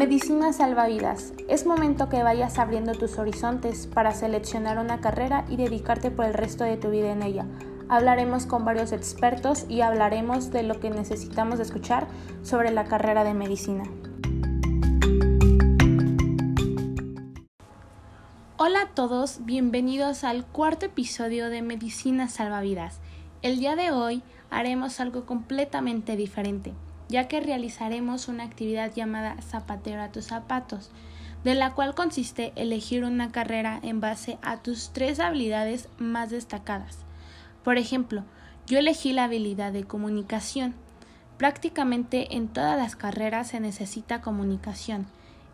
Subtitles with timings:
[0.00, 1.34] Medicina salvavidas.
[1.46, 6.32] Es momento que vayas abriendo tus horizontes para seleccionar una carrera y dedicarte por el
[6.32, 7.44] resto de tu vida en ella.
[7.90, 12.06] Hablaremos con varios expertos y hablaremos de lo que necesitamos escuchar
[12.42, 13.84] sobre la carrera de medicina.
[18.56, 23.00] Hola a todos, bienvenidos al cuarto episodio de Medicina Salvavidas.
[23.42, 26.72] El día de hoy haremos algo completamente diferente
[27.10, 30.90] ya que realizaremos una actividad llamada Zapatero a tus zapatos,
[31.42, 36.98] de la cual consiste elegir una carrera en base a tus tres habilidades más destacadas.
[37.64, 38.22] Por ejemplo,
[38.66, 40.74] yo elegí la habilidad de comunicación.
[41.36, 45.06] Prácticamente en todas las carreras se necesita comunicación.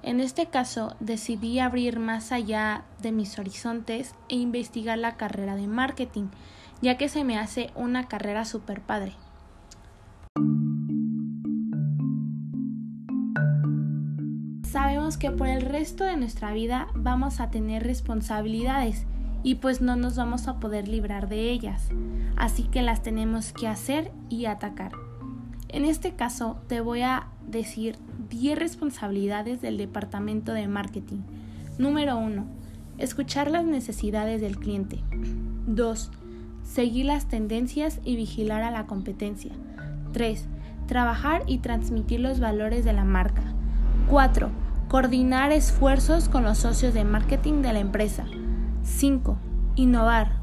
[0.02, 5.68] En este caso decidí abrir más allá de mis horizontes e investigar la carrera de
[5.68, 6.28] marketing,
[6.82, 9.14] ya que se me hace una carrera super padre.
[14.76, 19.06] Sabemos que por el resto de nuestra vida vamos a tener responsabilidades
[19.42, 21.88] y pues no nos vamos a poder librar de ellas.
[22.36, 24.92] Así que las tenemos que hacer y atacar.
[25.70, 27.96] En este caso te voy a decir
[28.28, 31.20] 10 responsabilidades del departamento de marketing.
[31.78, 32.44] Número 1.
[32.98, 34.98] Escuchar las necesidades del cliente.
[35.68, 36.10] 2.
[36.64, 39.52] Seguir las tendencias y vigilar a la competencia.
[40.12, 40.46] 3.
[40.86, 43.54] Trabajar y transmitir los valores de la marca.
[44.10, 48.24] 4 Coordinar esfuerzos con los socios de marketing de la empresa.
[48.84, 49.36] 5.
[49.74, 50.36] Innovar.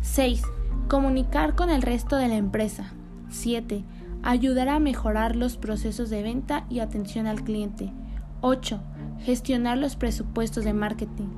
[0.00, 0.42] 6.
[0.88, 2.92] Comunicar con el resto de la empresa.
[3.28, 3.84] 7.
[4.24, 7.92] Ayudar a mejorar los procesos de venta y atención al cliente.
[8.40, 8.80] 8.
[9.20, 11.28] Gestionar los presupuestos de marketing.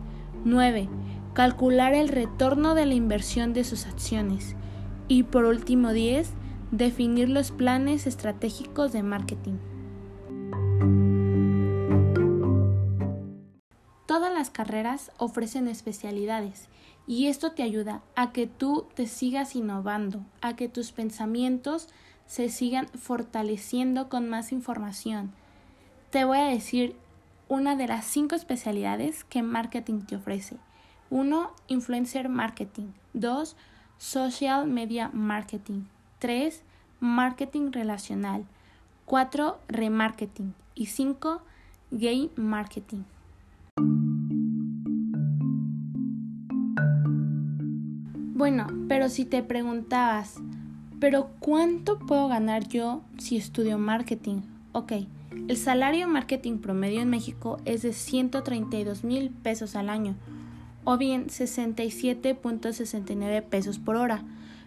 [0.47, 0.89] 9.
[1.35, 4.57] Calcular el retorno de la inversión de sus acciones.
[5.09, 6.33] Y por último 10.
[6.71, 9.59] Definir los planes estratégicos de marketing.
[14.17, 16.69] Todas las carreras ofrecen especialidades
[17.07, 21.91] y esto te ayuda a que tú te sigas innovando, a que tus pensamientos
[22.27, 25.33] se sigan fortaleciendo con más información.
[26.09, 26.97] Te voy a decir
[27.49, 30.57] una de las cinco especialidades que marketing te ofrece.
[31.11, 31.51] 1.
[31.69, 32.93] Influencer marketing.
[33.13, 33.55] 2.
[33.99, 35.83] Social media marketing.
[36.21, 36.63] 3.
[37.01, 38.47] Marketing relacional.
[39.05, 39.59] 4.
[39.69, 40.55] Remarketing.
[40.75, 41.43] Y 5.
[41.91, 43.03] Game marketing.
[48.37, 50.35] Bueno, pero si te preguntabas,
[51.01, 54.43] ¿pero cuánto puedo ganar yo si estudio marketing?
[54.73, 54.93] Ok,
[55.49, 60.17] el salario marketing promedio en México es de 132 mil pesos al año,
[60.85, 64.23] o bien 67.69 pesos por hora.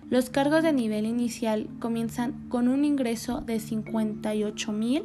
[0.10, 5.04] Los cargos de nivel inicial comienzan con un ingreso de 58 mil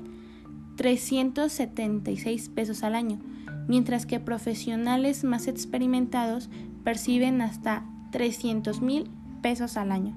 [0.76, 3.20] 376 pesos al año,
[3.68, 6.48] mientras que profesionales más experimentados
[6.82, 9.10] perciben hasta 300 mil
[9.42, 10.14] pesos al año.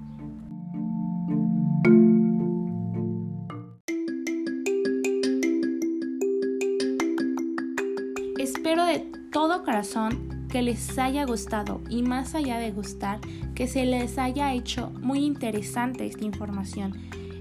[8.38, 9.00] Espero de
[9.32, 13.20] todo corazón que les haya gustado y más allá de gustar,
[13.56, 16.94] que se les haya hecho muy interesante esta información.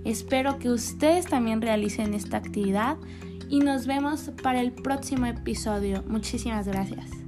[0.06, 2.96] Espero que ustedes también realicen esta actividad
[3.50, 6.02] y nos vemos para el próximo episodio.
[6.08, 7.25] Muchísimas gracias.